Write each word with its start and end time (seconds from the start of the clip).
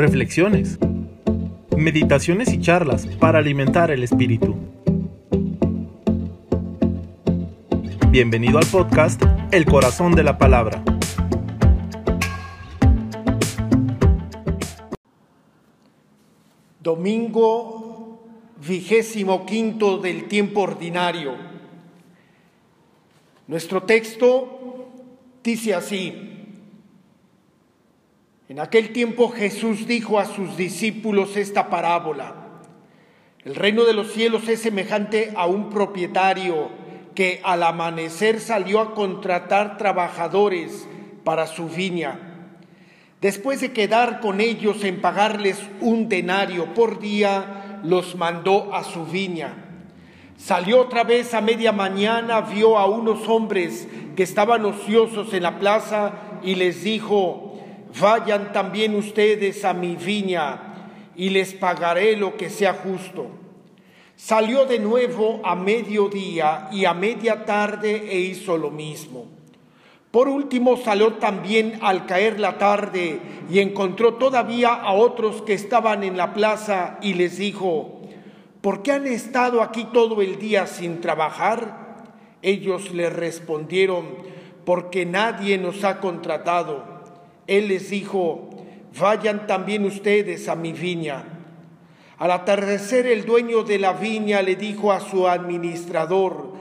reflexiones, 0.00 0.78
meditaciones 1.76 2.50
y 2.52 2.58
charlas 2.58 3.06
para 3.06 3.38
alimentar 3.38 3.90
el 3.90 4.02
espíritu. 4.02 4.56
Bienvenido 8.08 8.58
al 8.58 8.64
podcast 8.64 9.22
El 9.50 9.66
Corazón 9.66 10.14
de 10.14 10.22
la 10.22 10.38
Palabra. 10.38 10.82
Domingo 16.82 18.20
vigésimo 18.66 19.44
quinto 19.44 19.98
del 19.98 20.28
tiempo 20.28 20.62
ordinario. 20.62 21.34
Nuestro 23.46 23.82
texto 23.82 24.88
dice 25.44 25.74
así. 25.74 26.39
En 28.50 28.58
aquel 28.58 28.92
tiempo 28.92 29.28
Jesús 29.30 29.86
dijo 29.86 30.18
a 30.18 30.24
sus 30.24 30.56
discípulos 30.56 31.36
esta 31.36 31.70
parábola. 31.70 32.34
El 33.44 33.54
reino 33.54 33.84
de 33.84 33.92
los 33.92 34.12
cielos 34.12 34.48
es 34.48 34.60
semejante 34.60 35.32
a 35.36 35.46
un 35.46 35.70
propietario 35.70 36.68
que 37.14 37.40
al 37.44 37.62
amanecer 37.62 38.40
salió 38.40 38.80
a 38.80 38.92
contratar 38.96 39.78
trabajadores 39.78 40.88
para 41.22 41.46
su 41.46 41.68
viña. 41.68 42.18
Después 43.20 43.60
de 43.60 43.70
quedar 43.70 44.18
con 44.18 44.40
ellos 44.40 44.82
en 44.82 45.00
pagarles 45.00 45.62
un 45.80 46.08
denario 46.08 46.74
por 46.74 46.98
día, 46.98 47.80
los 47.84 48.16
mandó 48.16 48.74
a 48.74 48.82
su 48.82 49.06
viña. 49.06 49.54
Salió 50.36 50.80
otra 50.80 51.04
vez 51.04 51.34
a 51.34 51.40
media 51.40 51.70
mañana, 51.70 52.40
vio 52.40 52.78
a 52.78 52.86
unos 52.86 53.28
hombres 53.28 53.86
que 54.16 54.24
estaban 54.24 54.64
ociosos 54.64 55.32
en 55.34 55.44
la 55.44 55.60
plaza 55.60 56.14
y 56.42 56.56
les 56.56 56.82
dijo, 56.82 57.49
vayan 57.98 58.52
también 58.52 58.94
ustedes 58.94 59.64
a 59.64 59.72
mi 59.72 59.96
viña 59.96 60.70
y 61.16 61.30
les 61.30 61.54
pagaré 61.54 62.16
lo 62.16 62.36
que 62.36 62.50
sea 62.50 62.74
justo. 62.74 63.28
Salió 64.16 64.66
de 64.66 64.78
nuevo 64.78 65.40
a 65.44 65.54
mediodía 65.54 66.68
y 66.72 66.84
a 66.84 66.92
media 66.92 67.44
tarde 67.44 68.10
e 68.10 68.20
hizo 68.20 68.58
lo 68.58 68.70
mismo. 68.70 69.26
Por 70.10 70.28
último 70.28 70.76
salió 70.76 71.14
también 71.14 71.78
al 71.82 72.04
caer 72.04 72.40
la 72.40 72.58
tarde 72.58 73.20
y 73.48 73.60
encontró 73.60 74.14
todavía 74.14 74.74
a 74.74 74.92
otros 74.92 75.42
que 75.42 75.54
estaban 75.54 76.02
en 76.02 76.16
la 76.16 76.34
plaza 76.34 76.98
y 77.00 77.14
les 77.14 77.38
dijo, 77.38 78.00
¿por 78.60 78.82
qué 78.82 78.92
han 78.92 79.06
estado 79.06 79.62
aquí 79.62 79.86
todo 79.92 80.20
el 80.20 80.38
día 80.38 80.66
sin 80.66 81.00
trabajar? 81.00 82.04
Ellos 82.42 82.92
le 82.92 83.08
respondieron, 83.08 84.06
porque 84.64 85.06
nadie 85.06 85.58
nos 85.58 85.84
ha 85.84 86.00
contratado. 86.00 86.89
Él 87.46 87.68
les 87.68 87.90
dijo, 87.90 88.50
vayan 88.98 89.46
también 89.46 89.84
ustedes 89.84 90.48
a 90.48 90.54
mi 90.54 90.72
viña. 90.72 91.24
Al 92.18 92.30
atardecer 92.32 93.06
el 93.06 93.24
dueño 93.24 93.62
de 93.62 93.78
la 93.78 93.94
viña 93.94 94.42
le 94.42 94.56
dijo 94.56 94.92
a 94.92 95.00
su 95.00 95.26
administrador, 95.26 96.52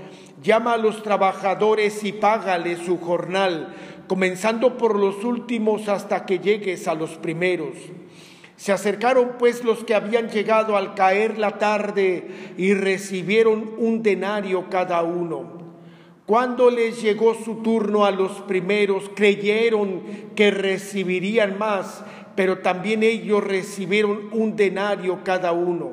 llama 0.42 0.74
a 0.74 0.78
los 0.78 1.04
trabajadores 1.04 2.04
y 2.04 2.14
págale 2.14 2.78
su 2.78 2.98
jornal, 2.98 3.76
comenzando 4.08 4.78
por 4.78 4.98
los 4.98 5.24
últimos 5.24 5.90
hasta 5.90 6.26
que 6.26 6.40
llegues 6.40 6.88
a 6.88 6.96
los 6.96 7.12
primeros. 7.18 7.76
Se 8.56 8.72
acercaron 8.72 9.34
pues 9.38 9.64
los 9.64 9.84
que 9.84 9.96
habían 9.96 10.30
llegado 10.30 10.76
al 10.76 10.94
caer 10.94 11.38
la 11.38 11.58
tarde 11.58 12.54
y 12.58 12.74
recibieron 12.74 13.72
un 13.78 14.04
denario 14.04 14.70
cada 14.70 15.02
uno. 15.02 15.59
Cuando 16.30 16.70
les 16.70 17.02
llegó 17.02 17.34
su 17.34 17.56
turno 17.56 18.06
a 18.06 18.12
los 18.12 18.34
primeros, 18.42 19.10
creyeron 19.16 20.04
que 20.36 20.52
recibirían 20.52 21.58
más, 21.58 22.04
pero 22.36 22.60
también 22.60 23.02
ellos 23.02 23.44
recibieron 23.44 24.30
un 24.32 24.56
denario 24.56 25.22
cada 25.24 25.54
uno. 25.54 25.90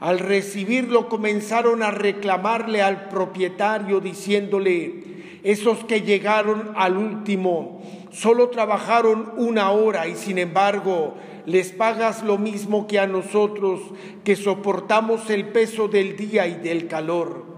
Al 0.00 0.20
recibirlo 0.20 1.10
comenzaron 1.10 1.82
a 1.82 1.90
reclamarle 1.90 2.80
al 2.80 3.10
propietario 3.10 4.00
diciéndole, 4.00 5.02
esos 5.42 5.84
que 5.84 6.00
llegaron 6.00 6.72
al 6.74 6.96
último 6.96 7.82
solo 8.10 8.48
trabajaron 8.48 9.32
una 9.36 9.70
hora 9.72 10.08
y 10.08 10.16
sin 10.16 10.38
embargo 10.38 11.12
les 11.44 11.72
pagas 11.72 12.22
lo 12.22 12.38
mismo 12.38 12.86
que 12.86 13.00
a 13.00 13.06
nosotros 13.06 13.82
que 14.24 14.34
soportamos 14.34 15.28
el 15.28 15.48
peso 15.48 15.88
del 15.88 16.16
día 16.16 16.46
y 16.46 16.54
del 16.54 16.88
calor. 16.88 17.57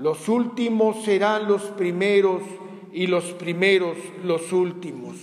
los 0.00 0.30
últimos 0.30 1.04
serán 1.04 1.46
los 1.46 1.62
primeros 1.62 2.42
y 2.90 3.06
los 3.06 3.24
primeros 3.32 3.98
los 4.24 4.50
últimos. 4.50 5.16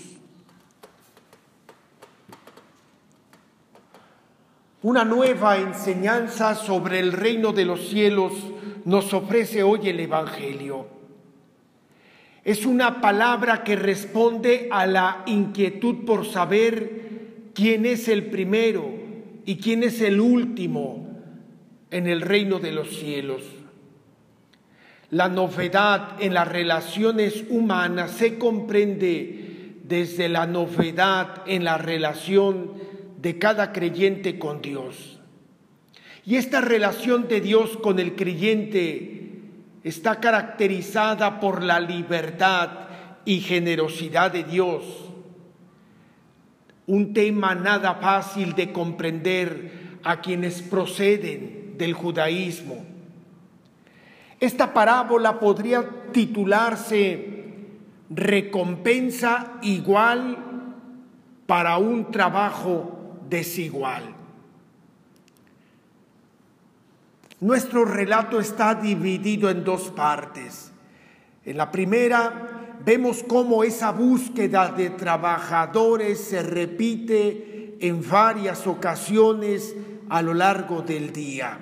Una 4.83 5.03
nueva 5.03 5.57
enseñanza 5.57 6.53
sobre 6.53 6.99
el 6.99 7.11
reino 7.11 7.53
de 7.53 7.65
los 7.65 7.89
cielos 7.89 8.33
nos 8.85 9.13
ofrece 9.15 9.63
hoy 9.63 9.89
el 9.89 9.99
Evangelio. 9.99 10.85
Es 12.43 12.63
una 12.63 13.01
palabra 13.01 13.63
que 13.63 13.75
responde 13.75 14.69
a 14.71 14.85
la 14.85 15.23
inquietud 15.25 16.05
por 16.05 16.23
saber 16.23 17.49
quién 17.55 17.87
es 17.87 18.07
el 18.07 18.27
primero 18.27 18.87
y 19.43 19.57
quién 19.57 19.81
es 19.81 20.01
el 20.01 20.21
último 20.21 21.07
en 21.89 22.05
el 22.05 22.21
reino 22.21 22.59
de 22.59 22.71
los 22.71 22.95
cielos. 22.95 23.56
La 25.09 25.29
novedad 25.29 26.17
en 26.19 26.33
las 26.33 26.47
relaciones 26.49 27.45
humanas 27.49 28.11
se 28.11 28.37
comprende 28.37 29.77
desde 29.83 30.27
la 30.27 30.45
novedad 30.45 31.43
en 31.45 31.63
la 31.63 31.77
relación 31.77 32.73
de 33.21 33.39
cada 33.39 33.71
creyente 33.71 34.37
con 34.37 34.61
Dios. 34.61 35.19
Y 36.25 36.35
esta 36.35 36.59
relación 36.59 37.29
de 37.29 37.39
Dios 37.39 37.77
con 37.77 37.99
el 37.99 38.15
creyente 38.15 39.31
está 39.85 40.19
caracterizada 40.19 41.39
por 41.39 41.63
la 41.63 41.79
libertad 41.79 42.69
y 43.23 43.39
generosidad 43.39 44.31
de 44.31 44.43
Dios. 44.43 44.83
Un 46.85 47.13
tema 47.13 47.55
nada 47.55 47.95
fácil 47.95 48.55
de 48.55 48.73
comprender 48.73 49.99
a 50.03 50.19
quienes 50.19 50.61
proceden 50.61 51.75
del 51.77 51.93
judaísmo 51.93 52.96
esta 54.39 54.73
parábola 54.73 55.39
podría 55.39 56.11
titularse 56.11 57.37
Recompensa 58.09 59.57
igual 59.63 60.37
para 61.45 61.77
un 61.77 62.09
trabajo 62.09 63.19
desigual. 63.29 64.15
Nuestro 67.41 67.83
relato 67.83 68.39
está 68.39 68.75
dividido 68.75 69.49
en 69.49 69.63
dos 69.63 69.91
partes. 69.91 70.71
En 71.43 71.57
la 71.57 71.69
primera 71.69 72.77
vemos 72.83 73.23
cómo 73.27 73.63
esa 73.63 73.91
búsqueda 73.91 74.71
de 74.71 74.91
trabajadores 74.91 76.19
se 76.19 76.41
repite 76.41 77.77
en 77.81 78.07
varias 78.09 78.65
ocasiones 78.67 79.75
a 80.09 80.21
lo 80.21 80.33
largo 80.33 80.81
del 80.81 81.11
día. 81.11 81.59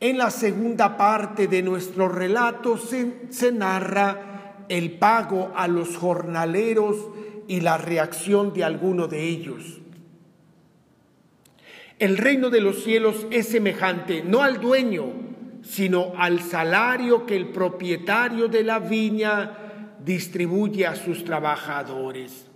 En 0.00 0.16
la 0.16 0.30
segunda 0.30 0.96
parte 0.96 1.48
de 1.48 1.62
nuestro 1.62 2.08
relato 2.08 2.78
se, 2.78 3.52
narra 3.52 4.64
el 4.68 4.92
pago 4.92 5.52
a 5.56 5.66
los 5.66 5.96
jornaleros 5.96 6.96
y 7.48 7.60
la 7.60 7.78
reacción 7.78 8.52
de 8.52 8.62
alguno 8.62 9.08
de 9.08 9.24
ellos. 9.24 9.80
El 11.98 12.16
reino 12.16 12.48
de 12.48 12.60
los 12.60 12.84
cielos 12.84 13.26
es 13.30 13.48
semejante 13.48 14.22
no 14.22 14.42
al 14.42 14.60
dueño, 14.60 15.06
sino 15.62 16.12
al 16.16 16.40
salario 16.42 17.26
que 17.26 17.36
el 17.36 17.48
propietario 17.48 18.46
de 18.46 18.62
la 18.62 18.78
viña 18.78 19.96
distribuye 20.04 20.86
a 20.86 20.94
sus 20.94 21.24
trabajadores. 21.24 22.46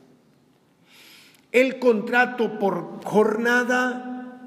El 1.51 1.81
contrato 1.81 2.61
por 2.61 3.05
jornada 3.05 4.39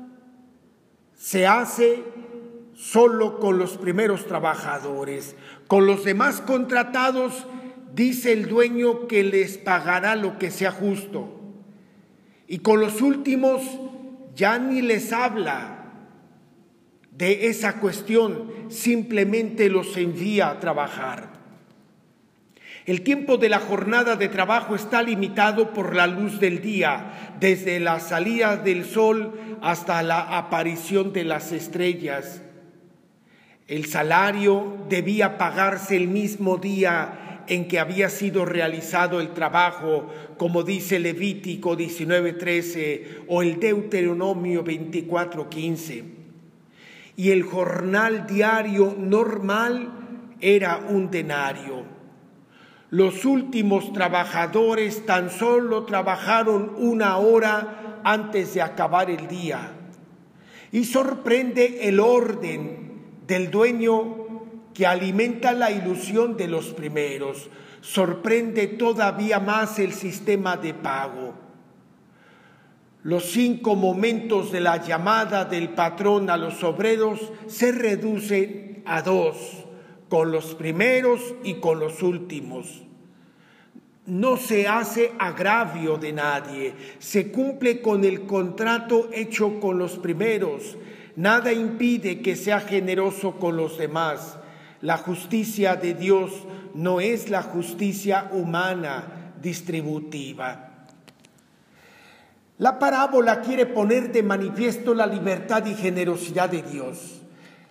se 1.13 1.45
hace 1.45 2.14
solo 2.75 3.39
con 3.39 3.57
los 3.57 3.77
primeros 3.77 4.25
trabajadores. 4.27 5.35
Con 5.67 5.87
los 5.87 6.03
demás 6.03 6.41
contratados, 6.41 7.47
dice 7.93 8.33
el 8.33 8.47
dueño 8.47 9.07
que 9.07 9.23
les 9.23 9.57
pagará 9.57 10.15
lo 10.15 10.37
que 10.37 10.51
sea 10.51 10.71
justo. 10.71 11.41
Y 12.47 12.59
con 12.59 12.79
los 12.79 13.01
últimos 13.01 13.61
ya 14.35 14.59
ni 14.59 14.81
les 14.81 15.11
habla 15.13 15.71
de 17.11 17.47
esa 17.47 17.79
cuestión, 17.79 18.51
simplemente 18.67 19.69
los 19.69 19.95
envía 19.95 20.49
a 20.49 20.59
trabajar. 20.59 21.33
El 22.85 23.01
tiempo 23.01 23.37
de 23.37 23.49
la 23.49 23.59
jornada 23.59 24.15
de 24.15 24.27
trabajo 24.27 24.75
está 24.75 25.01
limitado 25.01 25.73
por 25.73 25.95
la 25.95 26.05
luz 26.05 26.39
del 26.39 26.61
día, 26.61 27.33
desde 27.39 27.79
la 27.79 27.99
salida 27.99 28.57
del 28.57 28.85
sol 28.85 29.57
hasta 29.61 30.03
la 30.03 30.37
aparición 30.37 31.11
de 31.11 31.23
las 31.23 31.51
estrellas. 31.51 32.41
El 33.67 33.85
salario 33.85 34.85
debía 34.89 35.39
pagarse 35.39 35.97
el 35.97 36.07
mismo 36.07 36.57
día 36.57 37.43
en 37.47 37.67
que 37.67 37.79
había 37.79 38.09
sido 38.09 38.45
realizado 38.45 39.19
el 39.19 39.33
trabajo, 39.33 40.07
como 40.37 40.61
dice 40.61 40.99
Levítico 40.99 41.75
19:13 41.75 43.23
o 43.27 43.41
el 43.41 43.59
Deuteronomio 43.59 44.63
24:15. 44.63 46.03
Y 47.17 47.31
el 47.31 47.41
jornal 47.41 48.27
diario 48.27 48.95
normal 48.99 49.89
era 50.41 50.77
un 50.87 51.09
denario. 51.09 51.85
Los 52.91 53.25
últimos 53.25 53.91
trabajadores 53.93 55.07
tan 55.07 55.31
solo 55.31 55.85
trabajaron 55.85 56.75
una 56.77 57.17
hora 57.17 58.01
antes 58.03 58.53
de 58.53 58.61
acabar 58.61 59.09
el 59.09 59.27
día. 59.27 59.71
Y 60.71 60.83
sorprende 60.83 61.87
el 61.87 61.99
orden 61.99 62.84
del 63.27 63.49
dueño 63.51 64.25
que 64.73 64.85
alimenta 64.85 65.53
la 65.53 65.71
ilusión 65.71 66.37
de 66.37 66.47
los 66.47 66.67
primeros. 66.67 67.49
Sorprende 67.81 68.67
todavía 68.67 69.39
más 69.39 69.79
el 69.79 69.93
sistema 69.93 70.57
de 70.57 70.73
pago. 70.73 71.33
Los 73.03 73.25
cinco 73.25 73.75
momentos 73.75 74.51
de 74.51 74.59
la 74.59 74.83
llamada 74.83 75.45
del 75.45 75.69
patrón 75.69 76.29
a 76.29 76.37
los 76.37 76.63
obreros 76.63 77.31
se 77.45 77.71
reducen 77.71 78.81
a 78.85 79.01
dos, 79.03 79.65
con 80.09 80.31
los 80.31 80.55
primeros 80.55 81.35
y 81.43 81.55
con 81.55 81.79
los 81.79 82.01
últimos. 82.01 82.81
No 84.07 84.37
se 84.37 84.67
hace 84.67 85.13
agravio 85.17 85.97
de 85.97 86.13
nadie, 86.13 86.73
se 86.99 87.31
cumple 87.31 87.81
con 87.81 88.03
el 88.03 88.25
contrato 88.25 89.09
hecho 89.13 89.59
con 89.59 89.77
los 89.77 89.97
primeros, 89.97 90.77
Nada 91.15 91.53
impide 91.53 92.21
que 92.21 92.35
sea 92.35 92.59
generoso 92.59 93.37
con 93.39 93.55
los 93.55 93.77
demás. 93.77 94.37
La 94.81 94.97
justicia 94.97 95.75
de 95.75 95.93
Dios 95.93 96.31
no 96.73 96.99
es 96.99 97.29
la 97.29 97.41
justicia 97.41 98.29
humana 98.31 99.33
distributiva. 99.41 100.87
La 102.57 102.79
parábola 102.79 103.41
quiere 103.41 103.65
poner 103.65 104.11
de 104.11 104.23
manifiesto 104.23 104.93
la 104.93 105.07
libertad 105.07 105.65
y 105.65 105.73
generosidad 105.73 106.49
de 106.49 106.61
Dios. 106.63 107.21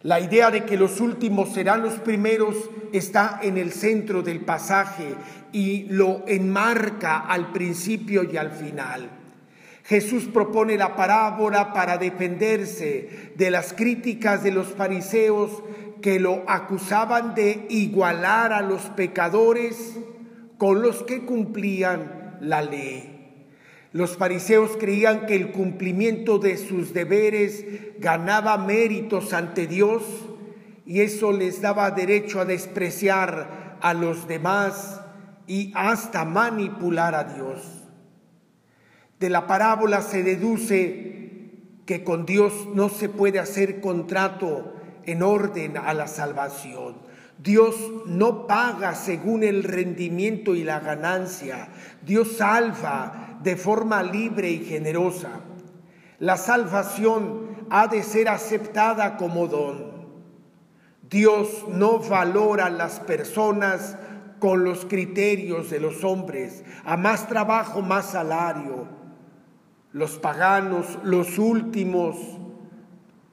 La 0.03 0.21
idea 0.21 0.51
de 0.51 0.65
que 0.65 0.77
los 0.77 1.01
últimos 1.01 1.55
serán 1.55 1.83
los 1.83 1.95
primeros 1.95 2.55
está 2.93 3.41
en 3.43 3.57
el 3.57 3.73
centro 3.73 4.23
del 4.23 4.45
pasaje 4.45 5.15
y 5.53 5.85
lo 5.85 6.25
enmarca 6.27 7.21
al 7.21 7.53
principio 7.53 8.23
y 8.31 8.37
al 8.37 8.51
final. 8.51 9.09
Jesús 9.85 10.25
propone 10.25 10.79
la 10.79 10.97
parábola 10.97 11.75
para 11.75 11.99
defenderse 11.99 13.33
de 13.37 13.51
las 13.51 13.75
críticas 13.75 14.43
de 14.43 14.51
los 14.51 14.69
fariseos 14.69 15.63
que 16.01 16.19
lo 16.19 16.43
acusaban 16.47 17.35
de 17.35 17.67
igualar 17.69 18.55
a 18.55 18.63
los 18.63 18.83
pecadores 18.91 19.97
con 20.57 20.81
los 20.81 21.03
que 21.03 21.27
cumplían 21.27 22.39
la 22.41 22.63
ley. 22.63 23.11
Los 23.93 24.17
fariseos 24.17 24.77
creían 24.79 25.27
que 25.27 25.37
el 25.37 25.53
cumplimiento 25.53 26.39
de 26.39 26.57
sus 26.57 26.95
deberes 26.95 27.65
ganaba 27.99 28.57
méritos 28.57 29.35
ante 29.35 29.67
Dios 29.67 30.03
y 30.87 31.03
eso 31.03 31.31
les 31.31 31.61
daba 31.61 31.91
derecho 31.91 32.41
a 32.41 32.47
despreciar 32.47 33.77
a 33.81 33.93
los 33.93 34.27
demás 34.27 35.03
y 35.47 35.73
hasta 35.75 36.25
manipular 36.25 37.15
a 37.15 37.25
Dios. 37.25 37.84
De 39.21 39.31
la 39.31 39.47
parábola 39.47 40.03
se 40.03 40.23
deduce 40.23 41.15
que 41.87 42.03
con 42.03 42.27
Dios 42.27 42.53
no 42.75 42.89
se 42.89 43.09
puede 43.09 43.39
hacer 43.39 43.81
contrato 43.81 44.75
en 45.05 45.23
orden 45.23 45.77
a 45.77 45.95
la 45.95 46.07
salvación. 46.07 46.97
Dios 47.39 47.77
no 48.07 48.47
paga 48.47 48.95
según 48.95 49.45
el 49.45 49.65
rendimiento 49.65 50.55
y 50.55 50.65
la 50.65 50.81
ganancia. 50.81 51.69
Dios 52.03 52.37
salva 52.39 53.39
de 53.43 53.57
forma 53.57 54.03
libre 54.03 54.51
y 54.51 54.65
generosa. 54.65 55.41
La 56.19 56.37
salvación 56.37 57.67
ha 57.71 57.89
de 57.89 58.03
ser 58.03 58.29
aceptada 58.29 59.17
como 59.17 59.47
don. 59.47 59.93
Dios 61.03 61.67
no 61.69 61.99
valora 61.99 62.67
a 62.67 62.71
las 62.71 63.01
personas 63.01 63.99
con 64.39 64.65
los 64.65 64.87
criterios 64.87 65.71
de 65.71 65.81
los 65.81 66.03
hombres. 66.03 66.65
A 66.85 66.97
más 66.97 67.29
trabajo, 67.29 67.83
más 67.83 68.13
salario 68.13 69.04
los 69.95 70.19
paganos, 70.19 70.99
los 71.05 71.39
últimos, 71.39 72.17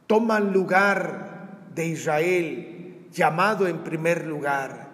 toman 0.05 0.53
lugar 0.53 1.69
de 1.73 1.87
Israel, 1.87 3.07
llamado 3.11 3.67
en 3.67 3.79
primer 3.79 4.27
lugar. 4.27 4.91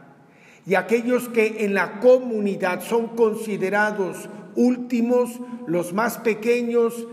Y 0.66 0.75
aquellos 0.75 1.28
que 1.28 1.66
en 1.66 1.74
la 1.74 2.00
comunidad 2.00 2.81
son 2.81 3.10
considerados 3.18 4.30
últimos, 4.56 5.42
los 5.68 5.92
más 5.92 6.18
pequeños, 6.19 7.06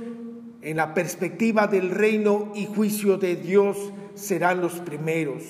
en 0.62 0.76
la 0.76 0.94
perspectiva 0.94 1.66
del 1.66 1.90
reino 1.90 2.52
y 2.54 2.66
juicio 2.66 3.18
de 3.18 3.34
Dios, 3.34 3.92
serán 4.14 4.60
los 4.60 4.74
primeros. 4.74 5.42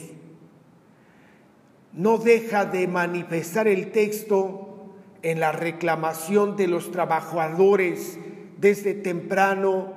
No 1.93 2.17
deja 2.17 2.65
de 2.65 2.89
manifestar 2.89 3.69
el 3.69 3.93
texto 3.93 4.95
en 5.21 5.41
la 5.41 5.53
reclamación 5.53 6.57
de 6.57 6.69
los 6.69 6.91
trabajadores 6.91 8.19
desde 8.59 8.95
temprano 8.95 9.93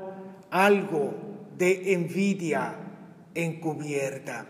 algo 0.50 1.14
de 1.58 1.94
envidia 1.94 2.76
encubierta. 3.36 4.46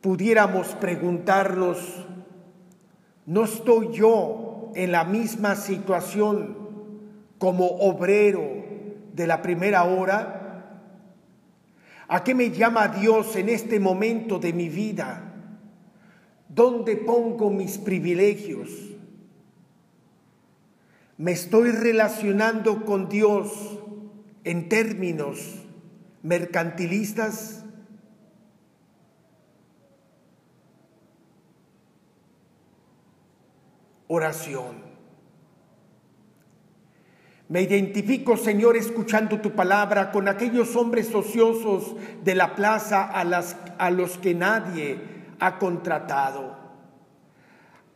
Pudiéramos 0.00 0.68
preguntarnos, 0.76 2.06
¿no 3.26 3.44
estoy 3.44 3.92
yo 3.92 4.70
en 4.74 4.92
la 4.92 5.04
misma 5.04 5.56
situación 5.56 6.56
como 7.38 7.66
obrero 7.66 8.48
de 9.12 9.26
la 9.26 9.42
primera 9.42 9.84
hora? 9.84 10.38
¿A 12.06 12.24
qué 12.24 12.34
me 12.34 12.50
llama 12.50 12.88
Dios 12.88 13.36
en 13.36 13.48
este 13.48 13.80
momento 13.80 14.38
de 14.38 14.52
mi 14.52 14.68
vida? 14.68 15.34
¿Dónde 16.48 16.96
pongo 16.96 17.50
mis 17.50 17.76
privilegios? 17.76 18.70
Me 21.18 21.32
estoy 21.32 21.72
relacionando 21.72 22.84
con 22.84 23.08
Dios 23.08 23.80
en 24.44 24.68
términos 24.68 25.56
mercantilistas? 26.22 27.64
Oración. 34.06 34.88
Me 37.48 37.62
identifico, 37.62 38.36
Señor, 38.36 38.76
escuchando 38.76 39.40
tu 39.40 39.52
palabra 39.52 40.12
con 40.12 40.28
aquellos 40.28 40.76
hombres 40.76 41.12
ociosos 41.14 41.96
de 42.22 42.34
la 42.34 42.54
plaza 42.54 43.04
a, 43.04 43.90
los 43.90 44.18
que 44.18 44.34
nadie 44.34 45.00
ha 45.40 45.58
contratado 45.58 46.47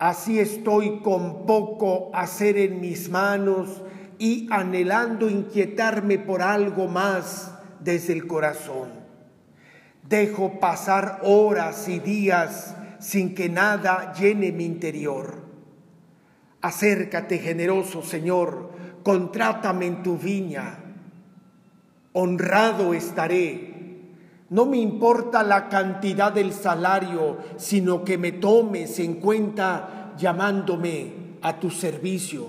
Así 0.02 0.40
estoy 0.40 0.99
con 0.99 1.47
poco 1.47 2.11
hacer 2.12 2.59
en 2.59 2.80
mis 2.80 3.09
manos 3.09 3.82
y 4.18 4.49
anhelando 4.50 5.30
inquietarme 5.30 6.18
por 6.18 6.42
algo 6.42 6.88
más 6.88 7.54
desde 7.78 8.12
el 8.12 8.26
corazón. 8.26 8.88
Dejo 10.09 10.59
pasar 10.59 11.21
horas 11.23 11.88
y 11.88 12.00
días 12.00 12.75
sin 12.99 13.37
que 13.37 13.49
nada 13.49 14.12
llene 14.12 14.50
mi 14.50 14.64
interior. 14.64 15.37
Acércate, 16.61 17.38
generoso 17.38 18.02
Señor, 18.02 18.73
contrátame 19.04 19.87
en 19.87 20.02
tu 20.02 20.18
viña. 20.18 20.80
Honrado 22.12 22.92
estaré 22.92 23.72
no 24.52 24.66
me 24.66 24.76
importa 24.76 25.42
la 25.42 25.71
cantidad 25.71 26.30
del 26.30 26.52
salario, 26.52 27.38
sino 27.56 28.04
que 28.04 28.18
me 28.18 28.32
tomes 28.32 28.99
en 28.99 29.14
cuenta 29.14 30.12
llamándome 30.18 31.38
a 31.40 31.59
tu 31.59 31.71
servicio. 31.71 32.49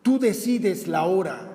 Tú 0.00 0.18
decides 0.18 0.88
la 0.88 1.04
hora. 1.04 1.50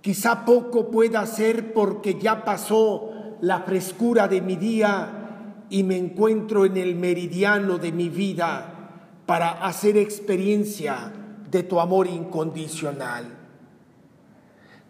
Quizá 0.00 0.44
poco 0.44 0.92
pueda 0.92 1.22
hacer 1.22 1.72
porque 1.72 2.20
ya 2.20 2.44
pasó 2.44 3.10
la 3.40 3.62
frescura 3.62 4.28
de 4.28 4.40
mi 4.40 4.54
día 4.54 5.64
y 5.68 5.82
me 5.82 5.96
encuentro 5.96 6.64
en 6.64 6.76
el 6.76 6.94
meridiano 6.94 7.78
de 7.78 7.90
mi 7.90 8.08
vida 8.08 8.92
para 9.26 9.66
hacer 9.66 9.96
experiencia 9.96 11.12
de 11.50 11.64
tu 11.64 11.80
amor 11.80 12.06
incondicional. 12.06 13.35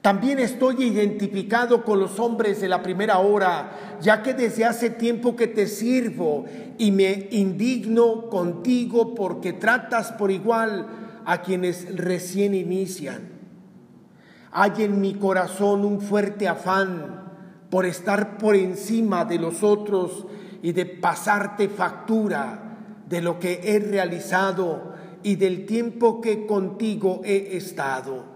También 0.07 0.39
estoy 0.39 0.85
identificado 0.85 1.85
con 1.85 1.99
los 1.99 2.21
hombres 2.21 2.61
de 2.61 2.69
la 2.69 2.81
primera 2.81 3.19
hora, 3.19 3.99
ya 4.01 4.23
que 4.23 4.35
desde 4.35 4.65
hace 4.65 4.91
tiempo 4.91 5.35
que 5.35 5.49
te 5.49 5.67
sirvo 5.67 6.45
y 6.79 6.93
me 6.93 7.27
indigno 7.33 8.29
contigo 8.31 9.17
porque 9.17 9.53
tratas 9.53 10.13
por 10.13 10.31
igual 10.31 10.87
a 11.25 11.43
quienes 11.43 11.93
recién 11.97 12.55
inician. 12.55 13.31
Hay 14.53 14.85
en 14.85 15.01
mi 15.01 15.15
corazón 15.15 15.85
un 15.85 16.01
fuerte 16.01 16.47
afán 16.47 17.33
por 17.69 17.85
estar 17.85 18.39
por 18.39 18.55
encima 18.55 19.25
de 19.25 19.41
los 19.41 19.65
otros 19.65 20.25
y 20.63 20.71
de 20.71 20.87
pasarte 20.87 21.69
factura 21.69 22.77
de 23.09 23.23
lo 23.23 23.41
que 23.41 23.61
he 23.65 23.81
realizado 23.81 24.95
y 25.25 25.35
del 25.35 25.67
tiempo 25.67 26.21
que 26.21 26.47
contigo 26.47 27.23
he 27.25 27.57
estado. 27.57 28.36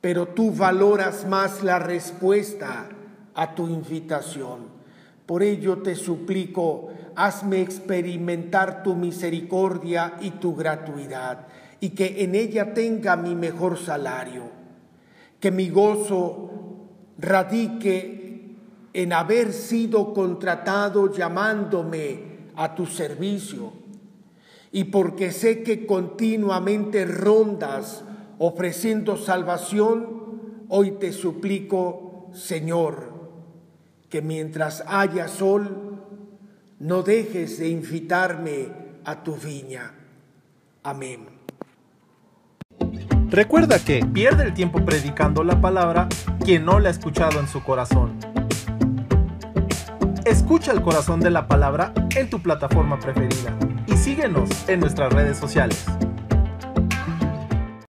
Pero 0.00 0.28
tú 0.28 0.52
valoras 0.52 1.26
más 1.26 1.62
la 1.62 1.78
respuesta 1.78 2.88
a 3.34 3.54
tu 3.54 3.68
invitación. 3.68 4.78
Por 5.26 5.42
ello 5.42 5.78
te 5.78 5.94
suplico, 5.94 6.90
hazme 7.14 7.60
experimentar 7.60 8.82
tu 8.82 8.94
misericordia 8.94 10.14
y 10.20 10.30
tu 10.32 10.54
gratuidad, 10.54 11.46
y 11.80 11.90
que 11.90 12.24
en 12.24 12.34
ella 12.34 12.72
tenga 12.74 13.16
mi 13.16 13.34
mejor 13.34 13.78
salario. 13.78 14.44
Que 15.40 15.50
mi 15.50 15.68
gozo 15.68 16.50
radique 17.18 18.56
en 18.92 19.12
haber 19.12 19.52
sido 19.52 20.14
contratado 20.14 21.12
llamándome 21.12 22.50
a 22.56 22.74
tu 22.74 22.86
servicio 22.86 23.72
y 24.72 24.84
porque 24.84 25.30
sé 25.30 25.62
que 25.62 25.86
continuamente 25.86 27.04
rondas 27.04 28.04
ofreciendo 28.38 29.16
salvación, 29.16 30.64
hoy 30.68 30.92
te 30.92 31.12
suplico, 31.12 32.30
Señor, 32.32 33.12
que 34.08 34.22
mientras 34.22 34.84
haya 34.86 35.28
sol, 35.28 36.00
no 36.78 37.02
dejes 37.02 37.58
de 37.58 37.68
invitarme 37.68 38.68
a 39.04 39.22
tu 39.22 39.34
viña. 39.34 39.92
Amén. 40.82 41.26
Recuerda 43.30 43.78
que 43.78 44.04
pierde 44.06 44.44
el 44.44 44.54
tiempo 44.54 44.82
predicando 44.84 45.44
la 45.44 45.60
palabra 45.60 46.08
quien 46.44 46.64
no 46.64 46.80
la 46.80 46.88
ha 46.88 46.92
escuchado 46.92 47.40
en 47.40 47.48
su 47.48 47.62
corazón. 47.62 48.18
Escucha 50.24 50.72
el 50.72 50.80
corazón 50.80 51.20
de 51.20 51.30
la 51.30 51.46
palabra 51.46 51.92
en 52.14 52.30
tu 52.30 52.40
plataforma 52.40 52.98
preferida 52.98 53.56
y 53.86 53.96
síguenos 53.96 54.48
en 54.68 54.80
nuestras 54.80 55.12
redes 55.12 55.36
sociales. 55.36 55.84